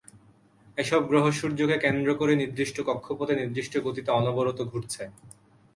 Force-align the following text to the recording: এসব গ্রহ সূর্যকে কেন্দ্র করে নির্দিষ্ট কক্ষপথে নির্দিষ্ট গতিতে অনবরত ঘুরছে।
এসব 0.77 1.01
গ্রহ 1.09 1.25
সূর্যকে 1.31 1.77
কেন্দ্র 1.85 2.09
করে 2.19 2.33
নির্দিষ্ট 2.35 2.77
কক্ষপথে 2.87 3.33
নির্দিষ্ট 3.41 3.73
গতিতে 3.85 4.09
অনবরত 4.19 4.59
ঘুরছে। 4.71 5.03